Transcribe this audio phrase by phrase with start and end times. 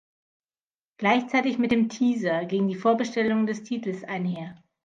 [0.97, 4.57] Gleichzeitig mit dem Teaser ging die Vorbestellung des Titels einher.